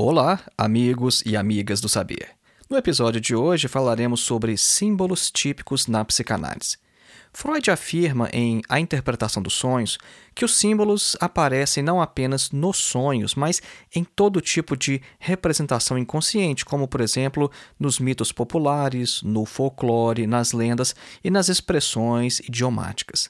[0.00, 2.28] Olá, amigos e amigas do saber.
[2.70, 6.78] No episódio de hoje falaremos sobre símbolos típicos na psicanálise.
[7.32, 9.98] Freud afirma em A Interpretação dos Sonhos
[10.36, 13.60] que os símbolos aparecem não apenas nos sonhos, mas
[13.92, 20.52] em todo tipo de representação inconsciente, como, por exemplo, nos mitos populares, no folclore, nas
[20.52, 20.94] lendas
[21.24, 23.28] e nas expressões idiomáticas.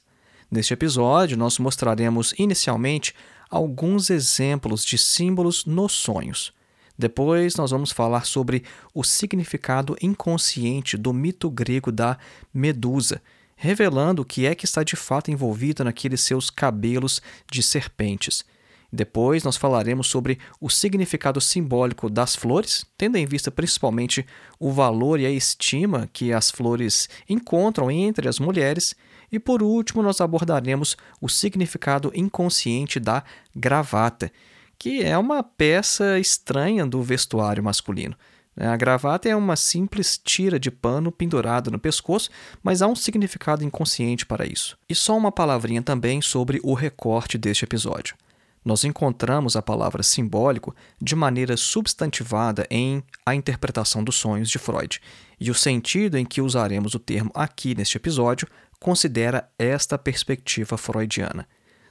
[0.50, 3.14] Neste episódio, nós mostraremos inicialmente
[3.48, 6.57] alguns exemplos de símbolos nos sonhos.
[6.98, 12.18] Depois, nós vamos falar sobre o significado inconsciente do mito grego da
[12.52, 13.22] Medusa
[13.58, 18.44] revelando o que é que está de fato envolvido naqueles seus cabelos de serpentes.
[18.90, 24.24] Depois nós falaremos sobre o significado simbólico das flores, tendo em vista principalmente
[24.58, 28.94] o valor e a estima que as flores encontram entre as mulheres.
[29.30, 33.22] E por último, nós abordaremos o significado inconsciente da
[33.54, 34.32] gravata,
[34.78, 38.16] que é uma peça estranha do vestuário masculino.
[38.56, 42.28] A gravata é uma simples tira de pano pendurada no pescoço,
[42.62, 44.76] mas há um significado inconsciente para isso.
[44.88, 48.16] E só uma palavrinha também sobre o recorte deste episódio.
[48.64, 55.00] Nós encontramos a palavra simbólico de maneira substantivada em A Interpretação dos Sonhos de Freud,
[55.38, 58.48] e o sentido em que usaremos o termo aqui neste episódio
[58.80, 61.46] considera esta perspectiva freudiana.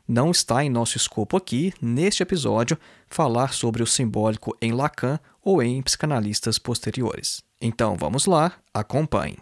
[0.08, 5.61] Não está em nosso escopo aqui, neste episódio, falar sobre o simbólico em Lacan ou
[5.61, 7.44] em psicanalistas posteriores.
[7.59, 9.38] Então vamos lá, acompanhe.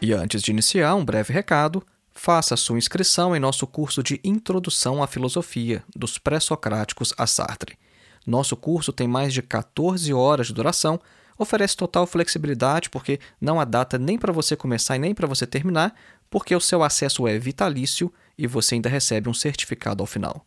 [0.00, 1.86] E antes de iniciar, um breve recado.
[2.14, 7.76] Faça sua inscrição em nosso curso de Introdução à Filosofia, dos Pré-Socráticos a Sartre.
[8.26, 11.00] Nosso curso tem mais de 14 horas de duração,
[11.38, 15.46] oferece total flexibilidade porque não há data nem para você começar e nem para você
[15.46, 15.94] terminar,
[16.30, 20.46] porque o seu acesso é vitalício e você ainda recebe um certificado ao final.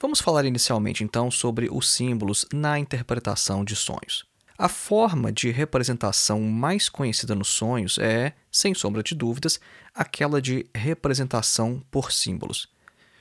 [0.01, 4.32] Vamos falar inicialmente então sobre os símbolos na interpretação de sonhos.
[4.63, 9.59] A forma de representação mais conhecida nos sonhos é, sem sombra de dúvidas,
[9.93, 12.69] aquela de representação por símbolos.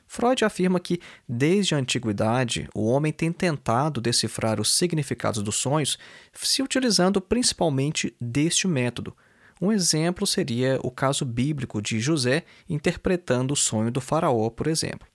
[0.06, 5.98] Freud afirma que, desde a antiguidade, o homem tem tentado decifrar os significados dos sonhos
[6.32, 9.18] se utilizando principalmente deste método.
[9.60, 15.08] Um exemplo seria o caso bíblico de José interpretando o sonho do Faraó, por exemplo.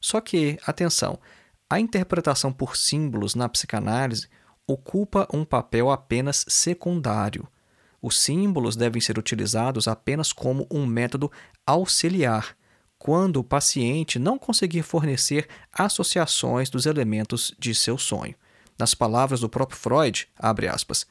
[0.00, 1.18] Só que, atenção,
[1.68, 4.28] a interpretação por símbolos na psicanálise
[4.66, 7.46] ocupa um papel apenas secundário.
[8.00, 11.30] Os símbolos devem ser utilizados apenas como um método
[11.66, 12.56] auxiliar,
[12.98, 18.34] quando o paciente não conseguir fornecer associações dos elementos de seu sonho.
[18.78, 21.06] Nas palavras do próprio Freud, abre aspas,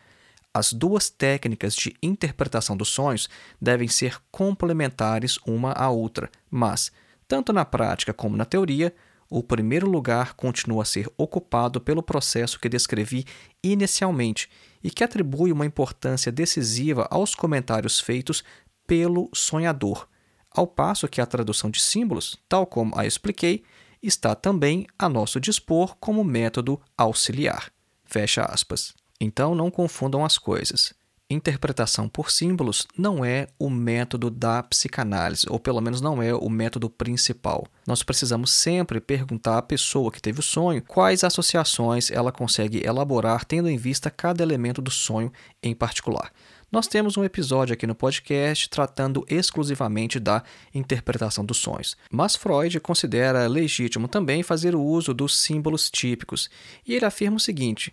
[0.53, 3.27] as duas técnicas de interpretação dos sonhos
[3.59, 6.91] devem ser complementares uma à outra, mas,
[7.27, 8.93] tanto na prática como na teoria,
[9.35, 13.25] o primeiro lugar continua a ser ocupado pelo processo que descrevi
[13.63, 14.47] inicialmente
[14.83, 18.43] e que atribui uma importância decisiva aos comentários feitos
[18.85, 20.07] pelo sonhador,
[20.51, 23.63] ao passo que a tradução de símbolos, tal como a expliquei,
[24.03, 27.71] está também a nosso dispor como método auxiliar.
[28.05, 28.93] Fecha aspas.
[29.19, 30.93] Então não confundam as coisas.
[31.33, 36.47] Interpretação por símbolos não é o método da psicanálise, ou pelo menos não é o
[36.47, 37.65] método principal.
[37.87, 43.45] Nós precisamos sempre perguntar à pessoa que teve o sonho quais associações ela consegue elaborar
[43.45, 45.33] tendo em vista cada elemento do sonho
[45.63, 46.31] em particular.
[46.71, 52.79] Nós temos um episódio aqui no podcast tratando exclusivamente da interpretação dos sonhos, mas Freud
[52.79, 56.47] considera legítimo também fazer o uso dos símbolos típicos,
[56.85, 57.91] e ele afirma o seguinte: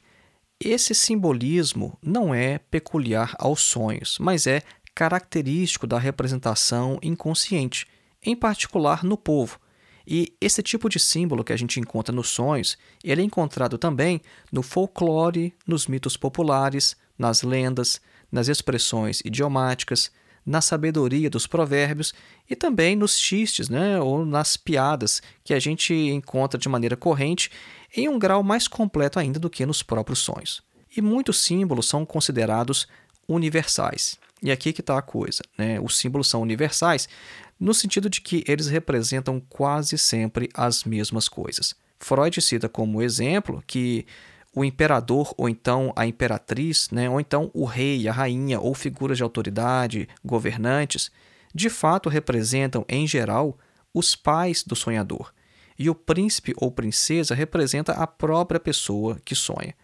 [0.62, 4.62] esse simbolismo não é peculiar aos sonhos, mas é
[4.94, 7.86] característico da representação inconsciente,
[8.22, 9.58] em particular no povo.
[10.06, 14.20] E esse tipo de símbolo que a gente encontra nos sonhos, ele é encontrado também
[14.52, 20.12] no folclore, nos mitos populares, nas lendas, nas expressões idiomáticas,
[20.44, 22.12] na sabedoria dos provérbios
[22.48, 27.50] e também nos xistes, né, ou nas piadas que a gente encontra de maneira corrente
[27.94, 30.62] em um grau mais completo ainda do que nos próprios sonhos.
[30.96, 32.88] E muitos símbolos são considerados
[33.28, 34.18] universais.
[34.42, 35.42] E aqui que está a coisa.
[35.56, 35.78] Né?
[35.80, 37.08] Os símbolos são universais
[37.58, 41.74] no sentido de que eles representam quase sempre as mesmas coisas.
[41.98, 44.06] Freud cita como exemplo que
[44.54, 49.16] o imperador ou então a imperatriz, né, ou então o rei, a rainha ou figuras
[49.16, 51.10] de autoridade, governantes,
[51.54, 53.58] de fato representam, em geral,
[53.92, 55.32] os pais do sonhador
[55.80, 59.74] e o príncipe ou princesa representa a própria pessoa que sonha.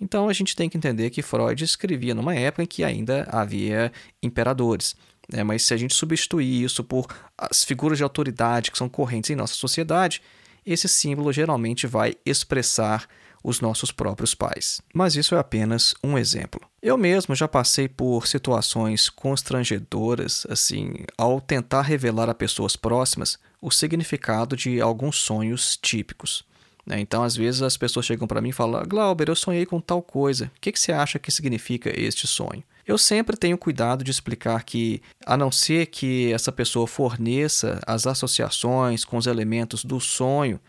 [0.00, 3.92] Então a gente tem que entender que Freud escrevia numa época em que ainda havia
[4.22, 4.96] imperadores.
[5.30, 5.44] Né?
[5.44, 7.06] Mas se a gente substituir isso por
[7.36, 10.22] as figuras de autoridade que são correntes em nossa sociedade,
[10.64, 13.06] esse símbolo geralmente vai expressar
[13.44, 14.80] os nossos próprios pais.
[14.92, 16.62] Mas isso é apenas um exemplo.
[16.82, 23.70] Eu mesmo já passei por situações constrangedoras, assim, ao tentar revelar a pessoas próximas o
[23.70, 26.44] significado de alguns sonhos típicos.
[26.86, 27.00] Né?
[27.00, 30.02] Então, às vezes, as pessoas chegam para mim e falam: Glauber, eu sonhei com tal
[30.02, 30.50] coisa.
[30.56, 32.62] O que, que você acha que significa este sonho?
[32.86, 38.06] Eu sempre tenho cuidado de explicar que, a não ser que essa pessoa forneça as
[38.06, 40.60] associações com os elementos do sonho,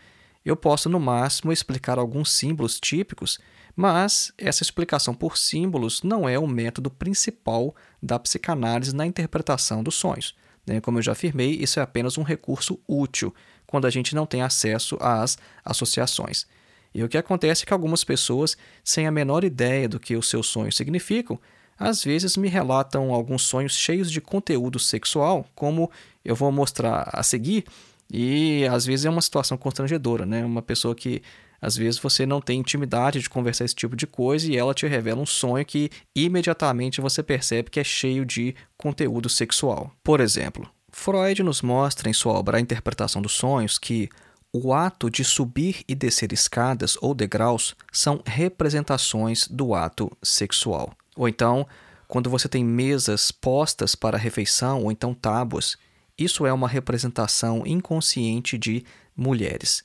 [0.46, 3.40] eu posso, no máximo, explicar alguns símbolos típicos,
[3.74, 9.96] mas essa explicação por símbolos não é o método principal da psicanálise na interpretação dos
[9.96, 10.36] sonhos.
[10.64, 10.80] Né?
[10.80, 13.34] Como eu já afirmei, isso é apenas um recurso útil
[13.66, 16.46] quando a gente não tem acesso às associações.
[16.94, 20.30] E o que acontece é que algumas pessoas, sem a menor ideia do que os
[20.30, 21.38] seus sonhos significam,
[21.76, 25.90] às vezes me relatam alguns sonhos cheios de conteúdo sexual, como
[26.24, 27.64] eu vou mostrar a seguir,
[28.12, 30.44] e às vezes é uma situação constrangedora, né?
[30.44, 31.22] Uma pessoa que
[31.60, 34.86] às vezes você não tem intimidade de conversar esse tipo de coisa e ela te
[34.86, 39.90] revela um sonho que imediatamente você percebe que é cheio de conteúdo sexual.
[40.04, 44.08] Por exemplo, Freud nos mostra em sua obra A Interpretação dos Sonhos que
[44.52, 50.92] o ato de subir e descer escadas ou degraus são representações do ato sexual.
[51.14, 51.66] Ou então,
[52.08, 55.76] quando você tem mesas postas para refeição ou então tábuas,
[56.18, 58.84] isso é uma representação inconsciente de
[59.16, 59.84] mulheres.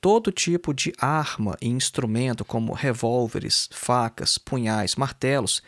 [0.00, 5.62] Todo tipo de arma e instrumento, como revólveres, facas, punhais, martelos,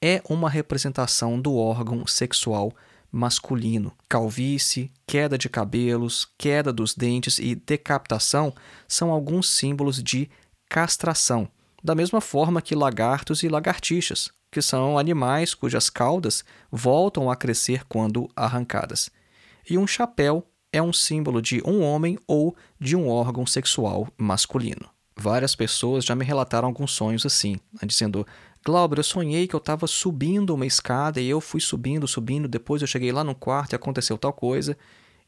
[0.00, 2.72] é uma representação do órgão sexual
[3.10, 3.92] masculino.
[4.08, 8.52] Calvície, queda de cabelos, queda dos dentes e decapitação
[8.86, 10.28] são alguns símbolos de
[10.68, 11.48] castração,
[11.82, 17.84] da mesma forma que lagartos e lagartixas, que são animais cujas caudas voltam a crescer
[17.88, 19.10] quando arrancadas.
[19.68, 24.88] E um chapéu é um símbolo de um homem ou de um órgão sexual masculino.
[25.14, 28.26] Várias pessoas já me relataram alguns sonhos assim, né, dizendo:
[28.64, 32.80] Glauber, eu sonhei que eu estava subindo uma escada e eu fui subindo, subindo, depois
[32.80, 34.76] eu cheguei lá no quarto e aconteceu tal coisa.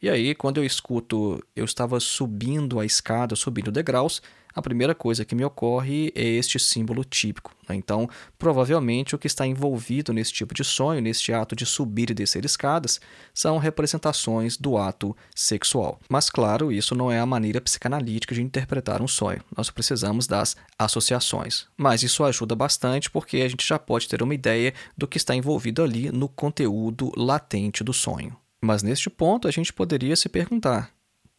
[0.01, 4.23] E aí, quando eu escuto eu estava subindo a escada, subindo degraus,
[4.55, 7.53] a primeira coisa que me ocorre é este símbolo típico.
[7.69, 7.77] Né?
[7.77, 12.15] Então, provavelmente o que está envolvido nesse tipo de sonho, neste ato de subir e
[12.15, 13.01] descer escadas,
[13.33, 15.99] são representações do ato sexual.
[16.09, 19.43] Mas, claro, isso não é a maneira psicanalítica de interpretar um sonho.
[19.57, 21.67] Nós precisamos das associações.
[21.77, 25.35] Mas isso ajuda bastante porque a gente já pode ter uma ideia do que está
[25.35, 28.37] envolvido ali no conteúdo latente do sonho.
[28.61, 30.91] Mas neste ponto a gente poderia se perguntar: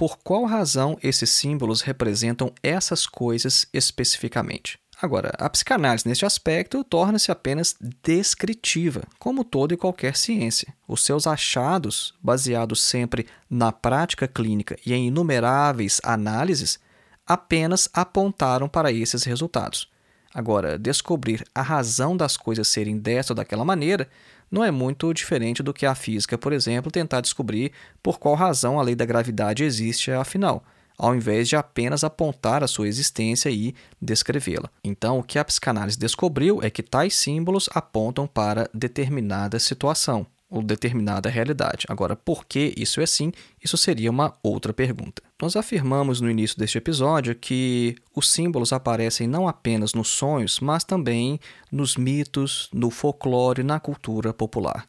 [0.01, 4.79] por qual razão esses símbolos representam essas coisas especificamente?
[4.99, 10.73] Agora, a psicanálise neste aspecto torna-se apenas descritiva, como toda e qualquer ciência.
[10.87, 16.79] Os seus achados, baseados sempre na prática clínica e em inumeráveis análises,
[17.23, 19.87] apenas apontaram para esses resultados.
[20.33, 24.09] Agora, descobrir a razão das coisas serem dessa ou daquela maneira
[24.51, 27.71] não é muito diferente do que a física, por exemplo, tentar descobrir
[28.03, 30.63] por qual razão a lei da gravidade existe afinal,
[30.97, 34.69] ao invés de apenas apontar a sua existência e descrevê-la.
[34.83, 40.61] Então, o que a psicanálise descobriu é que tais símbolos apontam para determinada situação ou
[40.61, 41.85] determinada realidade.
[41.87, 43.31] Agora, por que isso é assim?
[43.63, 45.23] Isso seria uma outra pergunta.
[45.41, 50.83] Nós afirmamos no início deste episódio que os símbolos aparecem não apenas nos sonhos, mas
[50.83, 51.39] também
[51.71, 54.85] nos mitos, no folclore, na cultura popular.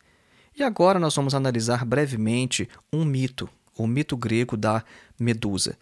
[0.58, 4.84] E agora nós vamos analisar brevemente um mito, o mito grego da
[5.18, 5.78] Medusa.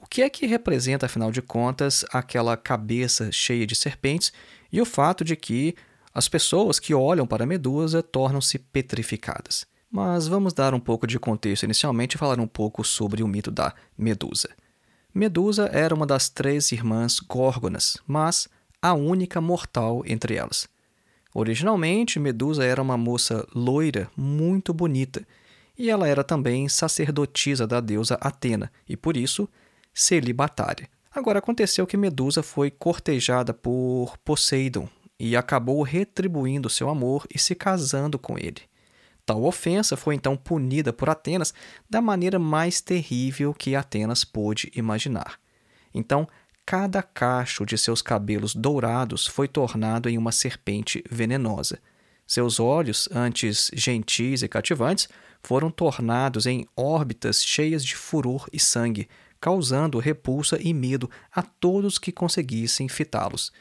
[0.00, 4.32] O que é que representa, afinal de contas, aquela cabeça cheia de serpentes
[4.72, 5.76] e o fato de que
[6.12, 9.64] as pessoas que olham para a Medusa tornam-se petrificadas.
[9.90, 13.50] Mas vamos dar um pouco de contexto inicialmente e falar um pouco sobre o mito
[13.50, 14.50] da Medusa.
[15.12, 18.48] Medusa era uma das três irmãs Górgonas, mas
[18.80, 20.68] a única mortal entre elas.
[21.34, 25.26] Originalmente, Medusa era uma moça loira, muito bonita,
[25.78, 29.48] e ela era também sacerdotisa da deusa Atena, e por isso
[29.94, 30.88] celibatária.
[31.12, 34.88] Agora aconteceu que Medusa foi cortejada por Poseidon,
[35.20, 38.62] e acabou retribuindo seu amor e se casando com ele.
[39.26, 41.52] Tal ofensa foi então punida por Atenas
[41.88, 45.38] da maneira mais terrível que Atenas pôde imaginar.
[45.92, 46.26] Então,
[46.64, 51.78] cada cacho de seus cabelos dourados foi tornado em uma serpente venenosa.
[52.26, 55.06] Seus olhos, antes gentis e cativantes,
[55.42, 59.06] foram tornados em órbitas cheias de furor e sangue,
[59.38, 63.52] causando repulsa e medo a todos que conseguissem fitá-los.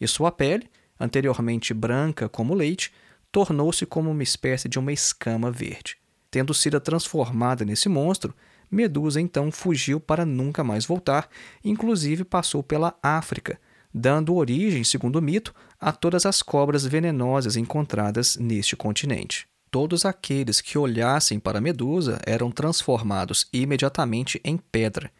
[0.00, 2.92] E sua pele, anteriormente branca como leite,
[3.30, 5.96] tornou-se como uma espécie de uma escama verde.
[6.30, 8.34] Tendo sido transformada nesse monstro,
[8.70, 11.28] Medusa então fugiu para nunca mais voltar,
[11.64, 13.58] inclusive passou pela África,
[13.92, 19.46] dando origem, segundo o mito, a todas as cobras venenosas encontradas neste continente.
[19.70, 25.10] Todos aqueles que olhassem para Medusa eram transformados imediatamente em pedra,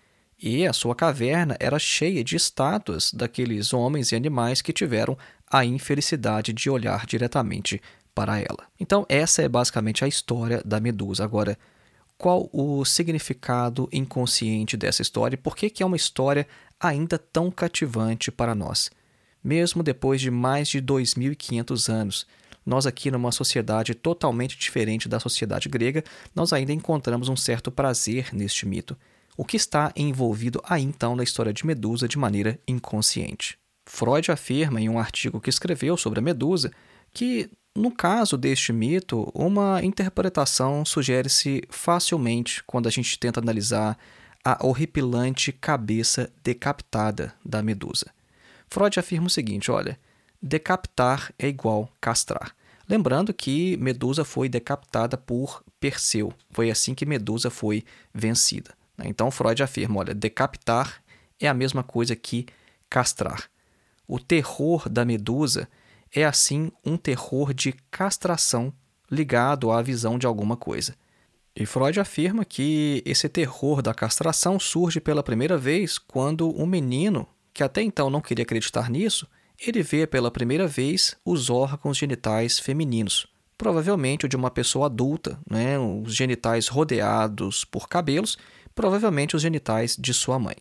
[0.40, 5.16] e a sua caverna era cheia de estátuas daqueles homens e animais que tiveram
[5.54, 7.80] a infelicidade de olhar diretamente
[8.12, 8.66] para ela.
[8.80, 11.22] Então, essa é basicamente a história da Medusa.
[11.22, 11.56] Agora,
[12.18, 16.44] qual o significado inconsciente dessa história e por que, que é uma história
[16.80, 18.90] ainda tão cativante para nós?
[19.44, 22.26] Mesmo depois de mais de 2.500 anos,
[22.66, 26.02] nós aqui numa sociedade totalmente diferente da sociedade grega,
[26.34, 28.96] nós ainda encontramos um certo prazer neste mito.
[29.36, 33.56] O que está envolvido aí então na história de Medusa de maneira inconsciente?
[33.86, 36.70] Freud afirma em um artigo que escreveu sobre a medusa
[37.12, 43.98] que, no caso deste mito, uma interpretação sugere-se facilmente quando a gente tenta analisar
[44.44, 48.06] a horripilante cabeça decapitada da medusa.
[48.68, 49.98] Freud afirma o seguinte: olha,
[50.42, 52.54] decapitar é igual castrar.
[52.88, 56.34] Lembrando que Medusa foi decapitada por Perseu.
[56.50, 58.74] Foi assim que Medusa foi vencida.
[59.02, 61.02] Então Freud afirma: olha, decapitar
[61.40, 62.46] é a mesma coisa que
[62.90, 63.48] castrar.
[64.06, 65.68] O terror da medusa
[66.14, 68.72] é, assim, um terror de castração
[69.10, 70.94] ligado à visão de alguma coisa.
[71.56, 77.28] E Freud afirma que esse terror da castração surge pela primeira vez quando um menino,
[77.52, 82.58] que até então não queria acreditar nisso, ele vê pela primeira vez os órgãos genitais
[82.58, 85.78] femininos, provavelmente de uma pessoa adulta, né?
[85.78, 88.36] os genitais rodeados por cabelos,
[88.74, 90.56] provavelmente os genitais de sua mãe.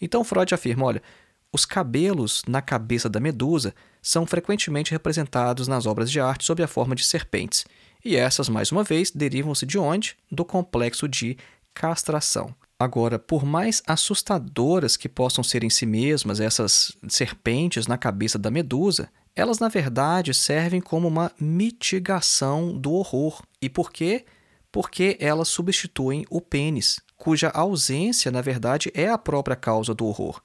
[0.00, 1.02] Então Freud afirma: olha,
[1.52, 6.68] os cabelos na cabeça da medusa são frequentemente representados nas obras de arte sob a
[6.68, 7.64] forma de serpentes,
[8.04, 10.16] e essas, mais uma vez, derivam-se de onde?
[10.30, 11.36] Do complexo de
[11.74, 12.54] castração.
[12.78, 18.50] Agora, por mais assustadoras que possam ser em si mesmas essas serpentes na cabeça da
[18.50, 23.42] medusa, elas na verdade servem como uma mitigação do horror.
[23.60, 24.24] E por quê?
[24.70, 30.40] Porque elas substituem o pênis, cuja ausência na verdade é a própria causa do horror.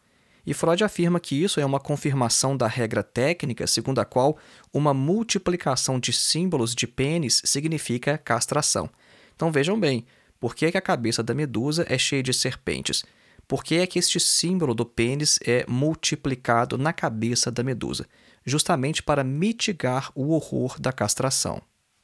[0.45, 4.37] E Freud afirma que isso é uma confirmação da regra técnica segundo a qual
[4.73, 8.89] uma multiplicação de símbolos de pênis significa castração.
[9.35, 10.05] Então vejam bem,
[10.39, 13.05] por que, que a cabeça da medusa é cheia de serpentes?
[13.47, 18.05] Por que é que este símbolo do pênis é multiplicado na cabeça da medusa?
[18.45, 21.61] Justamente para mitigar o horror da castração.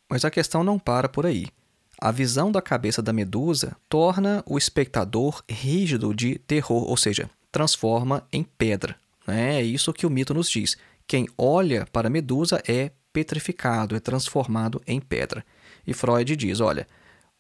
[0.10, 1.48] Mas a questão não para por aí.
[2.00, 8.28] A visão da cabeça da medusa torna o espectador rígido de terror, ou seja, transforma
[8.32, 8.96] em pedra.
[9.28, 9.60] Né?
[9.60, 10.78] É isso que o mito nos diz.
[11.08, 15.44] Quem olha para a medusa é petrificado, é transformado em pedra.
[15.86, 16.88] E Freud diz: olha,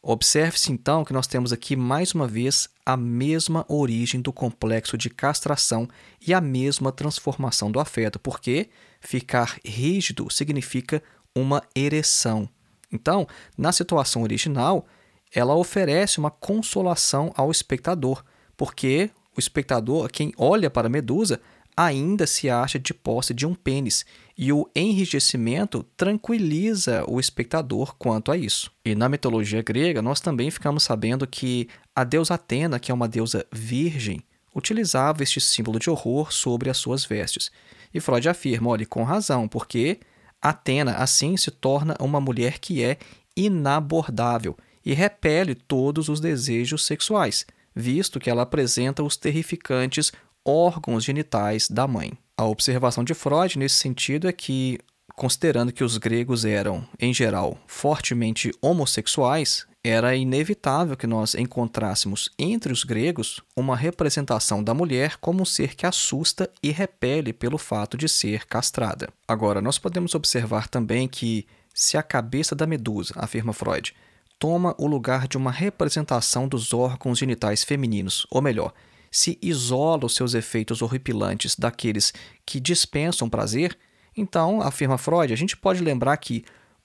[0.02, 5.10] observe-se então que nós temos aqui mais uma vez a mesma origem do complexo de
[5.10, 5.88] castração
[6.26, 11.02] e a mesma transformação do afeto, porque ficar rígido significa
[11.36, 12.50] uma ereção.
[12.92, 14.88] Então, na situação original,
[15.34, 18.24] ela oferece uma consolação ao espectador,
[18.58, 21.40] porque o espectador, quem olha para a Medusa,
[21.76, 24.06] ainda se acha de posse de um pênis,
[24.38, 28.70] e o enrijecimento tranquiliza o espectador quanto a isso.
[28.84, 33.08] E na mitologia grega, nós também ficamos sabendo que a deusa Atena, que é uma
[33.08, 34.22] deusa virgem,
[34.54, 37.50] utilizava este símbolo de horror sobre as suas vestes.
[37.94, 40.00] E Freud afirma, olha, com razão, porque
[40.42, 42.98] Atena assim se torna uma mulher que é
[43.36, 47.46] inabordável e repele todos os desejos sexuais,
[47.80, 50.12] visto que ela apresenta os terrificantes
[50.46, 52.12] órgãos genitais da mãe.
[52.38, 54.80] A observação de Freud nesse sentido é que,
[55.16, 62.74] considerando que os gregos eram, em geral, fortemente homossexuais, era inevitável que nós encontrássemos entre
[62.74, 67.98] os gregos uma representação da mulher como um ser que assusta e repele pelo fato
[67.98, 69.10] de ser castrada.
[69.28, 73.96] Agora, nós podemos observar também que, se a cabeça da medusa, afirma Freud,
[74.40, 78.74] toma o lugar de uma representação dos órgãos genitais femininos, ou melhor,
[79.12, 82.14] se isola os seus efeitos horripilantes daqueles
[82.46, 83.78] que dispensam prazer,
[84.16, 86.44] então, afirma Freud, a gente pode lembrar que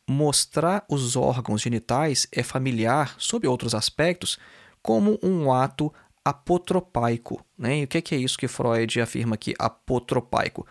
[0.09, 4.39] mostrar os órgãos genitais é familiar, sob outros aspectos,
[4.83, 5.93] como um ato
[6.25, 7.45] apotropaico.
[7.59, 7.81] Né?
[7.81, 10.67] E o que é isso que Freud afirma aqui, apotropaico?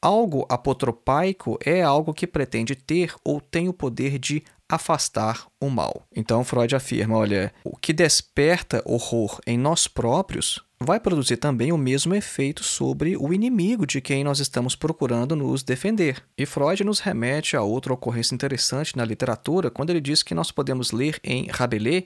[0.00, 6.02] Algo apotropaico é algo que pretende ter ou tem o poder de afastar o mal.
[6.14, 11.78] Então Freud afirma, olha, o que desperta horror em nós próprios vai produzir também o
[11.78, 16.22] mesmo efeito sobre o inimigo de quem nós estamos procurando nos defender.
[16.36, 20.52] E Freud nos remete a outra ocorrência interessante na literatura, quando ele diz que nós
[20.52, 22.04] podemos ler em Rabelais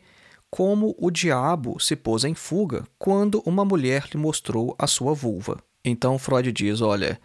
[0.48, 5.58] como o diabo se pôs em fuga quando uma mulher lhe mostrou a sua vulva.
[5.84, 7.20] Então Freud diz, olha,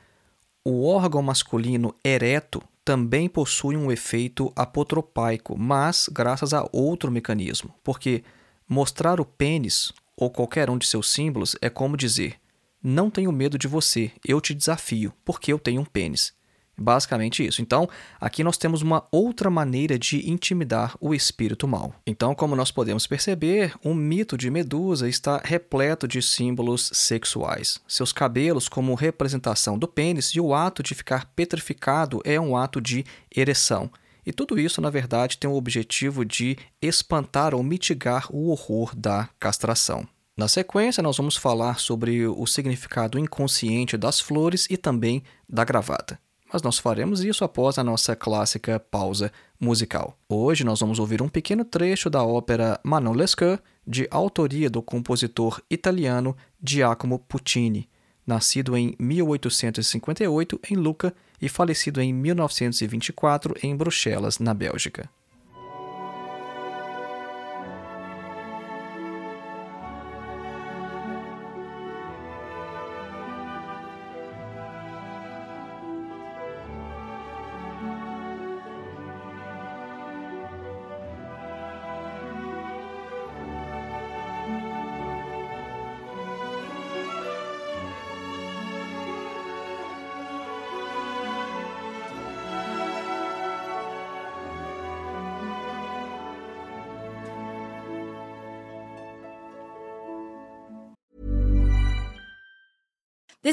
[0.70, 8.22] o órgão masculino ereto também possui um efeito apotropaico, mas graças a outro mecanismo, porque
[8.68, 12.36] mostrar o pênis ou qualquer um de seus símbolos é como dizer:
[12.84, 16.34] Não tenho medo de você, eu te desafio, porque eu tenho um pênis.
[16.80, 17.62] Basicamente isso.
[17.62, 17.90] Então,
[18.22, 21.94] aqui nós temos uma outra maneira de intimidar o espírito mal.
[22.06, 27.80] Então, como nós podemos perceber, o mito de Medusa está repleto de símbolos sexuais.
[27.88, 32.80] Seus cabelos, como representação do pênis, e o ato de ficar petrificado é um ato
[32.80, 33.04] de
[33.36, 33.90] ereção.
[34.24, 39.30] E tudo isso, na verdade, tem o objetivo de espantar ou mitigar o horror da
[39.40, 40.08] castração.
[40.38, 46.20] Na sequência, nós vamos falar sobre o significado inconsciente das flores e também da gravata.
[46.52, 50.18] Mas nós faremos isso após a nossa clássica pausa musical.
[50.30, 55.62] Hoje nós vamos ouvir um pequeno trecho da ópera Manon Lescaut, de autoria do compositor
[55.70, 57.90] italiano Giacomo Puccini,
[58.26, 65.10] nascido em 1858 em Lucca e falecido em 1924 em Bruxelas, na Bélgica.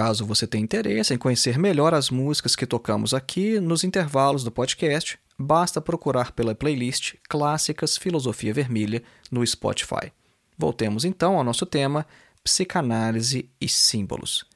[0.00, 4.50] Caso você tenha interesse em conhecer melhor as músicas que tocamos aqui nos intervalos do
[4.50, 10.10] podcast, basta procurar pela playlist Clássicas Filosofia Vermelha no Spotify.
[10.56, 12.06] Voltemos então ao nosso tema:
[12.42, 14.46] psicanálise e símbolos.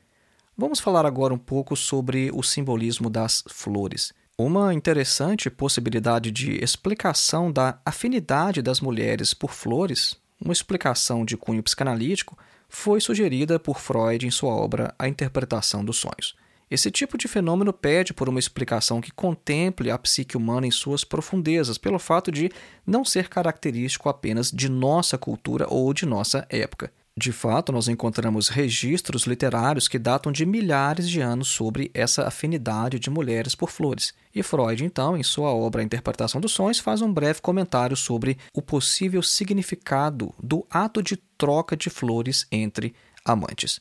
[0.56, 4.14] Vamos falar agora um pouco sobre o simbolismo das flores.
[4.38, 11.62] Uma interessante possibilidade de explicação da afinidade das mulheres por flores, uma explicação de cunho
[11.62, 12.34] psicanalítico,
[12.74, 16.34] foi sugerida por Freud em sua obra A Interpretação dos Sonhos.
[16.68, 21.04] Esse tipo de fenômeno pede por uma explicação que contemple a psique humana em suas
[21.04, 22.50] profundezas, pelo fato de
[22.84, 26.92] não ser característico apenas de nossa cultura ou de nossa época.
[27.16, 32.98] De fato, nós encontramos registros literários que datam de milhares de anos sobre essa afinidade
[32.98, 34.12] de mulheres por flores.
[34.34, 38.36] E Freud, então, em sua obra A Interpretação dos Sonhos, faz um breve comentário sobre
[38.52, 42.92] o possível significado do ato de troca de flores entre
[43.24, 43.80] amantes.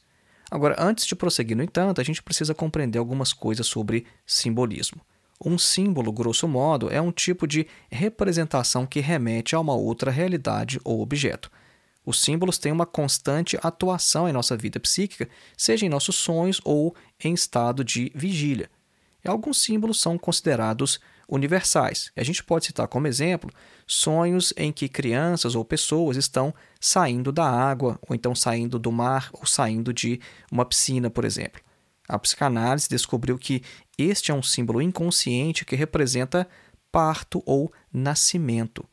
[0.51, 5.01] Agora, antes de prosseguir, no entanto, a gente precisa compreender algumas coisas sobre simbolismo.
[5.43, 10.79] Um símbolo, grosso modo, é um tipo de representação que remete a uma outra realidade
[10.83, 11.49] ou objeto.
[12.05, 16.95] Os símbolos têm uma constante atuação em nossa vida psíquica, seja em nossos sonhos ou
[17.23, 18.69] em estado de vigília.
[19.23, 22.11] E alguns símbolos são considerados universais.
[22.15, 23.49] A gente pode citar como exemplo
[23.87, 29.29] sonhos em que crianças ou pessoas estão saindo da água, ou então saindo do mar,
[29.33, 30.19] ou saindo de
[30.51, 31.61] uma piscina, por exemplo.
[32.07, 33.61] A psicanálise descobriu que
[33.97, 36.47] este é um símbolo inconsciente que representa
[36.91, 38.85] parto ou nascimento.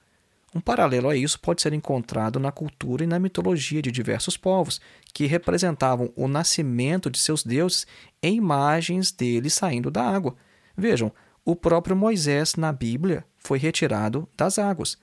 [0.55, 4.81] Um paralelo a isso pode ser encontrado na cultura e na mitologia de diversos povos,
[5.15, 7.87] que representavam o nascimento de seus deuses
[8.21, 10.35] em imagens deles saindo da água.
[10.77, 11.13] Vejam,
[11.45, 14.99] o próprio Moisés na Bíblia foi retirado das águas.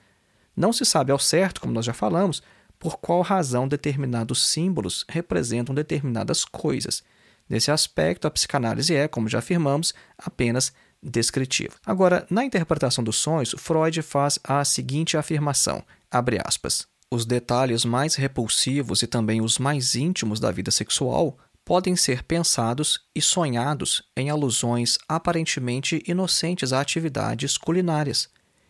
[0.56, 2.44] Não se sabe ao certo, como nós já falamos,
[2.78, 7.04] por qual razão determinados símbolos representam determinadas coisas.
[7.50, 11.76] Nesse aspecto, a psicanálise é, como já afirmamos, apenas descritiva.
[11.86, 18.16] Agora, na interpretação dos sonhos, Freud faz a seguinte afirmação, abre aspas, os detalhes mais
[18.16, 24.30] repulsivos e também os mais íntimos da vida sexual podem ser pensados e sonhados em
[24.30, 28.30] alusões aparentemente inocentes a atividades culinárias,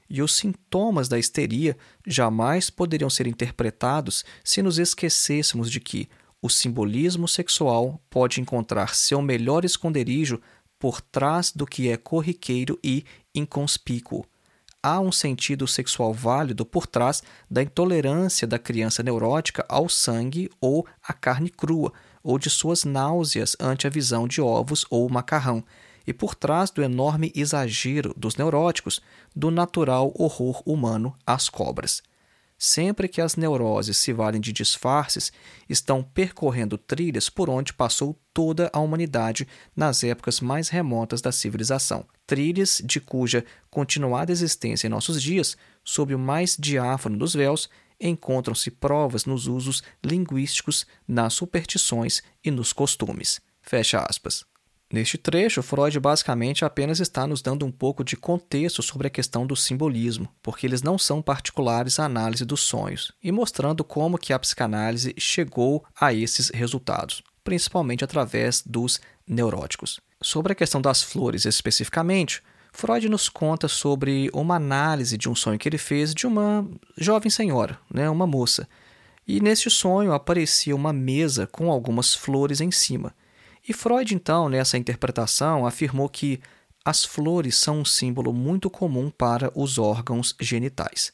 [0.09, 6.09] e os sintomas da histeria jamais poderiam ser interpretados se nos esquecêssemos de que
[6.41, 10.41] o simbolismo sexual pode encontrar seu melhor esconderijo
[10.79, 14.25] por trás do que é corriqueiro e inconspícuo.
[14.81, 20.85] Há um sentido sexual válido por trás da intolerância da criança neurótica ao sangue ou
[21.01, 21.91] à carne crua,
[22.23, 25.63] ou de suas náuseas ante a visão de ovos ou macarrão,
[26.05, 29.01] e por trás do enorme exagero dos neuróticos
[29.35, 32.01] do natural horror humano às cobras.
[32.57, 35.31] Sempre que as neuroses se valem de disfarces,
[35.69, 42.05] estão percorrendo trilhas por onde passou toda a humanidade nas épocas mais remotas da civilização.
[42.25, 48.71] Trilhas de cuja continuada existência em nossos dias, sob o mais diáfano dos véus, encontram-se
[48.71, 53.39] provas nos usos linguísticos, nas superstições e nos costumes.
[53.61, 54.45] Fecha aspas.
[54.91, 59.45] Neste trecho, Freud basicamente apenas está nos dando um pouco de contexto sobre a questão
[59.45, 64.31] do simbolismo, porque eles não são particulares à análise dos sonhos, e mostrando como que
[64.31, 69.99] a psicanálise chegou a esses resultados, principalmente através dos neuróticos.
[70.21, 75.59] Sobre a questão das flores especificamente, Freud nos conta sobre uma análise de um sonho
[75.59, 76.65] que ele fez de uma
[76.97, 78.69] jovem senhora, né, uma moça.
[79.27, 83.13] E nesse sonho aparecia uma mesa com algumas flores em cima.
[83.67, 86.39] E Freud, então, nessa interpretação, afirmou que
[86.85, 91.11] as flores são um símbolo muito comum para os órgãos genitais.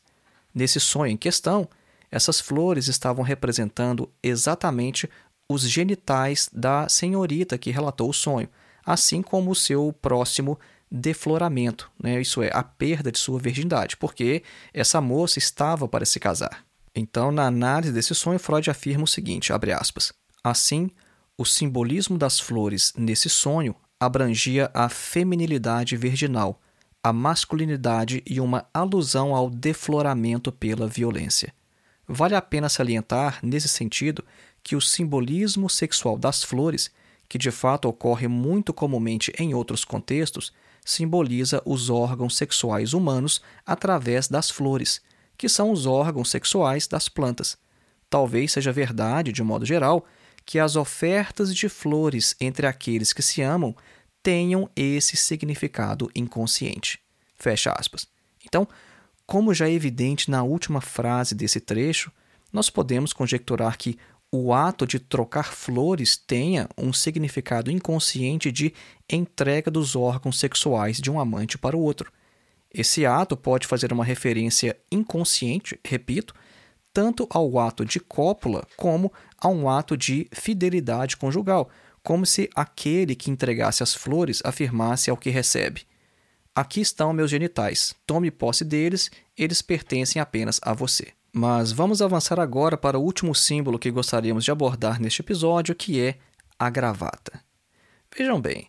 [0.53, 1.67] Nesse sonho em questão,
[2.11, 5.09] essas flores estavam representando exatamente
[5.49, 8.47] os genitais da senhorita que relatou o sonho,
[8.85, 10.59] assim como o seu próximo
[10.91, 12.21] defloramento, né?
[12.21, 16.63] isso é, a perda de sua virgindade, porque essa moça estava para se casar.
[16.93, 20.13] Então, na análise desse sonho, Freud afirma o seguinte, abre aspas,
[20.43, 20.91] assim,
[21.37, 26.61] o simbolismo das flores nesse sonho abrangia a feminilidade virginal,
[27.01, 31.53] a masculinidade e uma alusão ao defloramento pela violência.
[32.07, 34.23] Vale a pena salientar, nesse sentido,
[34.61, 36.91] que o simbolismo sexual das flores,
[37.27, 40.53] que de fato ocorre muito comumente em outros contextos,
[40.85, 45.01] simboliza os órgãos sexuais humanos através das flores,
[45.37, 47.57] que são os órgãos sexuais das plantas.
[48.09, 50.05] Talvez seja verdade, de modo geral,
[50.45, 53.75] que as ofertas de flores entre aqueles que se amam
[54.21, 56.99] tenham esse significado inconsciente.
[57.35, 58.07] Fecha aspas.
[58.45, 58.67] Então,
[59.25, 62.11] como já é evidente na última frase desse trecho,
[62.51, 63.97] nós podemos conjecturar que
[64.31, 68.73] o ato de trocar flores tenha um significado inconsciente de
[69.09, 72.11] entrega dos órgãos sexuais de um amante para o outro.
[72.73, 76.33] Esse ato pode fazer uma referência inconsciente, repito,
[76.93, 81.69] tanto ao ato de cópula como a um ato de fidelidade conjugal,
[82.03, 85.81] como se aquele que entregasse as flores afirmasse ao que recebe:
[86.55, 91.13] Aqui estão meus genitais, tome posse deles, eles pertencem apenas a você.
[91.35, 95.99] Mas vamos avançar agora para o último símbolo que gostaríamos de abordar neste episódio, que
[95.99, 96.19] é
[96.59, 97.41] a gravata.
[98.15, 98.67] Vejam bem,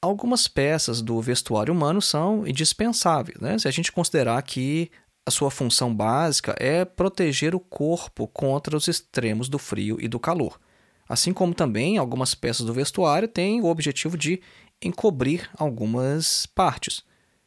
[0.00, 3.58] algumas peças do vestuário humano são indispensáveis, né?
[3.58, 4.90] se a gente considerar que
[5.24, 10.18] a sua função básica é proteger o corpo contra os extremos do frio e do
[10.18, 10.60] calor.
[11.08, 14.42] Assim como também algumas peças do vestuário têm o objetivo de
[14.82, 17.04] encobrir algumas partes.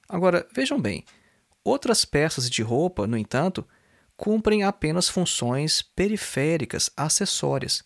[0.07, 1.03] Agora, vejam bem,
[1.63, 3.67] outras peças de roupa, no entanto,
[4.15, 7.83] cumprem apenas funções periféricas, acessórias.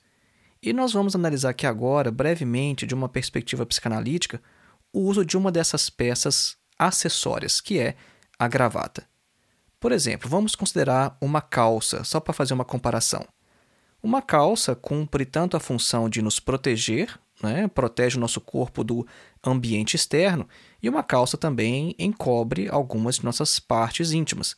[0.62, 4.42] E nós vamos analisar aqui agora, brevemente, de uma perspectiva psicanalítica,
[4.94, 7.96] o uso de uma dessas peças acessórias, que é
[8.38, 9.09] a gravata.
[9.80, 13.26] Por exemplo, vamos considerar uma calça, só para fazer uma comparação.
[14.04, 19.08] Uma calça cumpre tanto a função de nos proteger, né, protege o nosso corpo do
[19.44, 20.48] ambiente externo,
[20.82, 24.58] e uma calça também encobre algumas de nossas partes íntimas.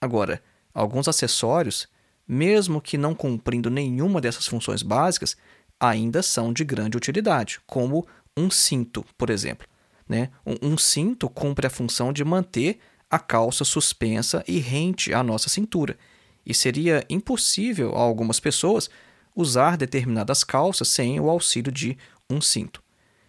[0.00, 0.42] Agora,
[0.74, 1.88] alguns acessórios,
[2.26, 5.36] mesmo que não cumprindo nenhuma dessas funções básicas,
[5.80, 9.66] ainda são de grande utilidade, como um cinto, por exemplo.
[10.08, 10.30] Né?
[10.44, 12.78] Um, um cinto cumpre a função de manter
[13.10, 15.98] a calça suspensa e rente à nossa cintura.
[16.44, 18.88] E seria impossível a algumas pessoas
[19.34, 21.96] usar determinadas calças sem o auxílio de
[22.28, 22.82] um cinto.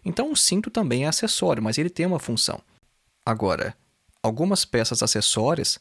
[0.03, 2.61] Então, o cinto também é acessório, mas ele tem uma função.
[3.25, 3.75] Agora,
[4.23, 5.79] algumas peças acessórias,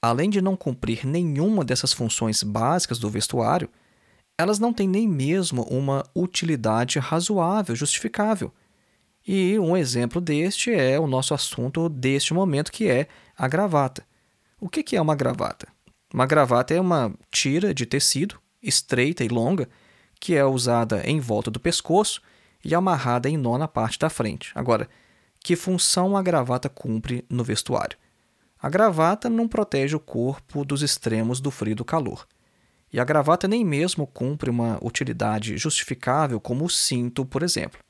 [0.00, 3.68] além de não cumprir nenhuma dessas funções básicas do vestuário,
[4.38, 8.52] elas não têm nem mesmo uma utilidade razoável, justificável.
[9.26, 14.06] E um exemplo deste é o nosso assunto deste momento, que é a gravata.
[14.58, 15.68] O que é uma gravata?
[16.12, 19.68] Uma gravata é uma tira de tecido estreita e longa
[20.18, 22.22] que é usada em volta do pescoço
[22.64, 24.50] e amarrada em nó na parte da frente.
[24.54, 24.88] Agora,
[25.38, 27.98] que função a gravata cumpre no vestuário?
[28.60, 32.26] A gravata não protege o corpo dos extremos do frio e do calor.
[32.90, 37.80] E a gravata nem mesmo cumpre uma utilidade justificável como o cinto, por exemplo.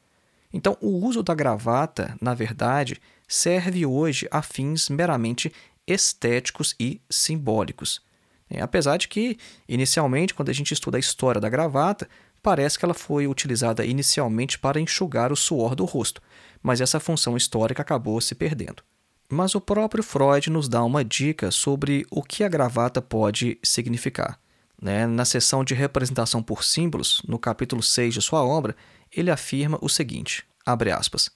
[0.52, 5.52] Então, o uso da gravata, na verdade, serve hoje a fins meramente
[5.86, 8.00] estéticos e simbólicos.
[8.48, 9.36] É, apesar de que,
[9.68, 12.08] inicialmente, quando a gente estuda a história da gravata,
[12.42, 16.22] parece que ela foi utilizada inicialmente para enxugar o suor do rosto,
[16.62, 18.82] mas essa função histórica acabou se perdendo.
[19.28, 24.38] Mas o próprio Freud nos dá uma dica sobre o que a gravata pode significar.
[24.80, 25.06] Né?
[25.06, 28.76] Na seção de representação por símbolos, no capítulo 6 de sua obra,
[29.10, 31.30] ele afirma o seguinte: abre aspas.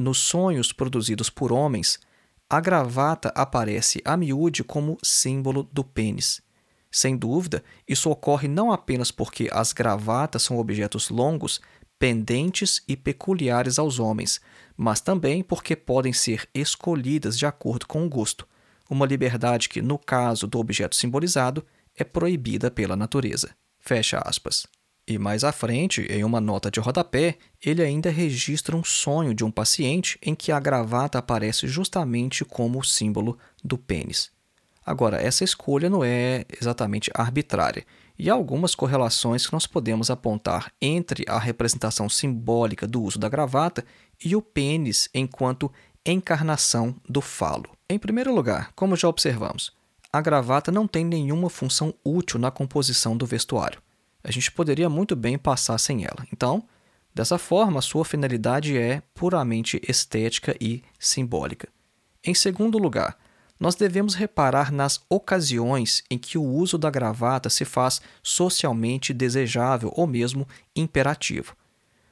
[0.00, 1.98] Nos sonhos produzidos por homens,
[2.48, 6.40] a gravata aparece a miúde como símbolo do pênis.
[6.88, 11.60] Sem dúvida, isso ocorre não apenas porque as gravatas são objetos longos,
[11.98, 14.40] pendentes e peculiares aos homens,
[14.76, 18.46] mas também porque podem ser escolhidas de acordo com o gosto,
[18.88, 23.50] uma liberdade que, no caso do objeto simbolizado, é proibida pela natureza.
[23.80, 24.64] Fecha aspas.
[25.10, 29.42] E mais à frente, em uma nota de rodapé, ele ainda registra um sonho de
[29.42, 34.30] um paciente em que a gravata aparece justamente como o símbolo do pênis.
[34.84, 37.86] Agora, essa escolha não é exatamente arbitrária,
[38.18, 43.30] e há algumas correlações que nós podemos apontar entre a representação simbólica do uso da
[43.30, 43.86] gravata
[44.22, 45.72] e o pênis enquanto
[46.04, 47.70] encarnação do falo.
[47.88, 49.72] Em primeiro lugar, como já observamos,
[50.12, 53.80] a gravata não tem nenhuma função útil na composição do vestuário
[54.28, 56.26] a gente poderia muito bem passar sem ela.
[56.30, 56.62] Então,
[57.14, 61.66] dessa forma, sua finalidade é puramente estética e simbólica.
[62.22, 63.16] Em segundo lugar,
[63.58, 69.90] nós devemos reparar nas ocasiões em que o uso da gravata se faz socialmente desejável
[69.96, 71.56] ou mesmo imperativo.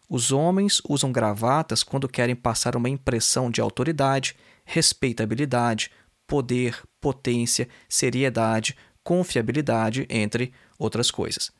[0.08, 5.90] Os homens usam gravatas quando querem passar uma impressão de autoridade, respeitabilidade,
[6.26, 8.74] poder, potência, seriedade,
[9.04, 11.52] confiabilidade, entre outras coisas.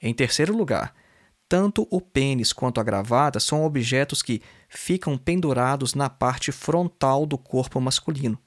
[0.00, 0.94] Em terceiro lugar,
[1.48, 7.38] tanto o pênis quanto a gravata são objetos que ficam pendurados na parte frontal do
[7.38, 8.38] corpo masculino.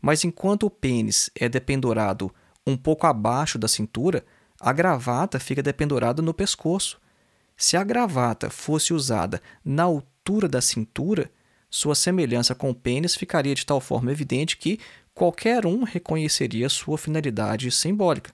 [0.00, 2.32] Mas enquanto o pênis é dependurado
[2.66, 4.24] um pouco abaixo da cintura,
[4.60, 7.00] a gravata fica dependurada no pescoço.
[7.56, 11.30] Se a gravata fosse usada na altura da cintura,
[11.70, 14.78] sua semelhança com o pênis ficaria de tal forma evidente que
[15.14, 18.32] qualquer um reconheceria sua finalidade simbólica.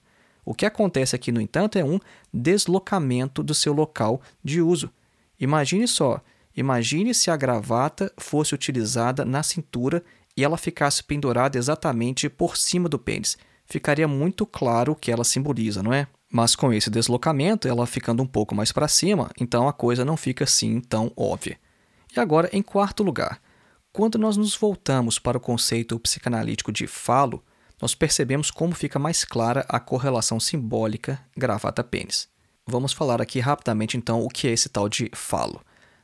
[0.49, 1.99] O que acontece aqui, no entanto, é um
[2.33, 4.89] deslocamento do seu local de uso.
[5.39, 6.19] Imagine só,
[6.57, 10.03] imagine se a gravata fosse utilizada na cintura
[10.35, 13.37] e ela ficasse pendurada exatamente por cima do pênis.
[13.63, 16.07] Ficaria muito claro o que ela simboliza, não é?
[16.33, 20.17] Mas com esse deslocamento, ela ficando um pouco mais para cima, então a coisa não
[20.17, 21.59] fica assim tão óbvia.
[22.17, 23.39] E agora, em quarto lugar,
[23.93, 27.43] quando nós nos voltamos para o conceito psicanalítico de falo,
[27.81, 32.27] nós percebemos como fica mais clara a correlação simbólica gravata-pênis.
[32.65, 35.61] Vamos falar aqui rapidamente então o que é esse tal de falo.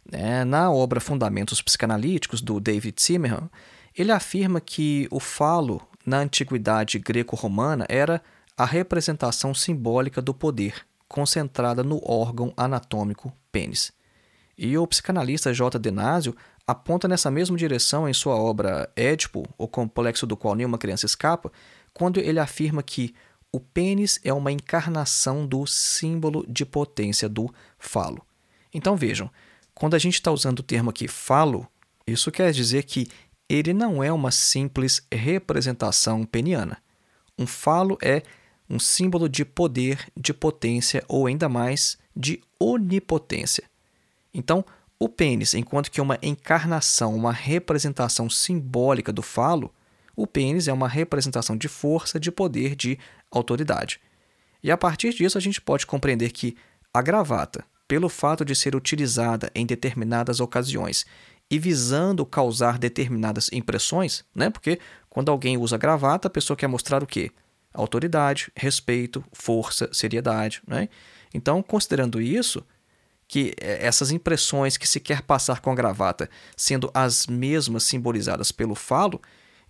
[0.10, 0.44] Né?
[0.44, 3.50] Na obra Fundamentos Psicanalíticos, do David Zimmerman,
[3.96, 8.22] ele afirma que o falo, na antiguidade greco-romana, era
[8.58, 13.92] a representação simbólica do poder, concentrada no órgão anatômico pênis.
[14.58, 15.78] E o psicanalista J.
[15.78, 16.36] Denásio
[16.68, 21.52] aponta nessa mesma direção em sua obra Édipo, o complexo do qual nenhuma criança escapa,
[21.94, 23.14] quando ele afirma que
[23.52, 28.26] o pênis é uma encarnação do símbolo de potência do falo.
[28.74, 29.30] Então vejam,
[29.74, 31.68] quando a gente está usando o termo aqui falo,
[32.06, 33.08] isso quer dizer que
[33.48, 36.78] ele não é uma simples representação peniana.
[37.38, 38.24] Um falo é
[38.70, 43.64] um símbolo de poder, de potência ou ainda mais de onipotência.
[44.34, 44.66] Então,
[45.00, 49.74] o pênis, enquanto que é uma encarnação, uma representação simbólica do falo,
[50.16, 52.98] o pênis é uma representação de força, de poder, de
[53.30, 54.00] autoridade.
[54.64, 56.56] E a partir disso a gente pode compreender que
[56.94, 61.06] a gravata, pelo fato de ser utilizada em determinadas ocasiões
[61.52, 64.50] e visando causar determinadas impressões, né?
[64.50, 64.80] Porque
[65.10, 67.32] quando alguém usa gravata, a pessoa quer mostrar o quê?
[67.74, 70.88] Autoridade, respeito, força, seriedade, né?
[71.34, 72.66] Então, considerando isso,
[73.28, 78.52] que é, essas impressões que se quer passar com a gravata sendo as mesmas simbolizadas
[78.52, 79.22] pelo falo,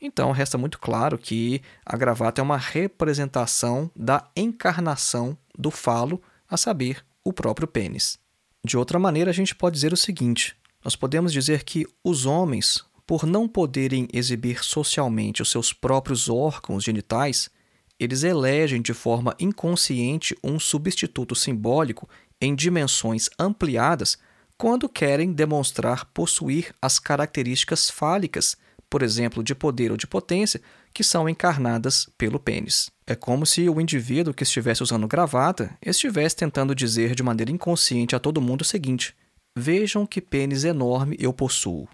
[0.02, 6.58] então resta muito claro que a gravata é uma representação da encarnação do falo, a
[6.58, 8.20] saber, o próprio pênis.
[8.63, 12.84] De outra maneira, a gente pode dizer o seguinte: nós podemos dizer que os homens,
[13.08, 17.50] por não poderem exibir socialmente os seus próprios órgãos genitais,
[17.99, 22.08] eles elegem de forma inconsciente um substituto simbólico
[22.41, 24.17] em dimensões ampliadas
[24.58, 28.58] quando querem demonstrar possuir as características fálicas,
[28.89, 30.62] por exemplo, de poder ou de potência,
[30.93, 32.89] que são encarnadas pelo pênis.
[33.05, 38.15] É como se o indivíduo que estivesse usando gravata estivesse tentando dizer de maneira inconsciente
[38.15, 39.13] a todo mundo o seguinte:
[39.58, 41.88] Vejam que pênis enorme eu possuo.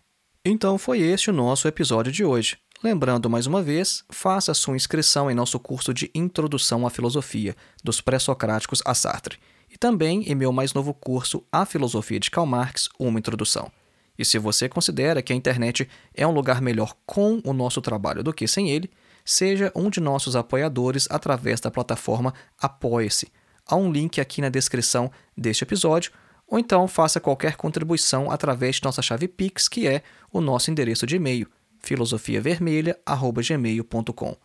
[0.46, 2.58] Então foi este o nosso episódio de hoje.
[2.84, 8.02] Lembrando mais uma vez, faça sua inscrição em nosso curso de Introdução à Filosofia, dos
[8.02, 9.38] Pré-Socráticos a Sartre
[9.70, 13.72] e também em meu mais novo curso A Filosofia de Karl Marx, uma introdução.
[14.18, 18.24] E se você considera que a internet é um lugar melhor com o nosso trabalho
[18.24, 18.90] do que sem ele,
[19.24, 23.32] seja um de nossos apoiadores através da plataforma Apoie-se.
[23.64, 26.12] Há um link aqui na descrição deste episódio,
[26.48, 30.02] ou então faça qualquer contribuição através de nossa chave Pix, que é
[30.34, 31.48] o nosso endereço de e-mail,
[31.84, 34.36] filosofiavermelha.gmail.com.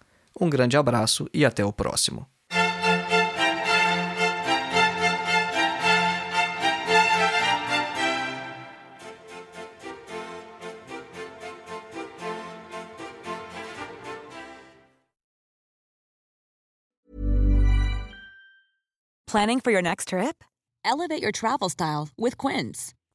[0.41, 2.26] Um grande abraço e até o próximo.
[19.26, 20.43] Planning for your next trip?
[20.82, 22.95] Elevate your travel style with Quince.